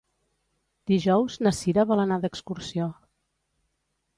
[0.91, 2.89] Dijous na Cira vol anar d'excursió.